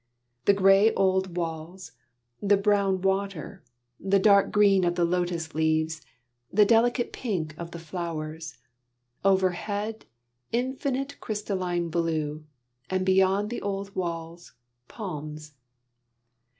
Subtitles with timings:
[0.45, 1.91] The grey old walls,
[2.41, 3.63] the brown water,
[3.99, 6.03] the dark green of the Lotus leaves,
[6.51, 8.57] the delicate pink of the flowers;
[9.23, 10.07] overhead,
[10.51, 12.43] infinite crystalline blue;
[12.89, 14.53] and beyond the old walls,
[14.87, 15.53] palms.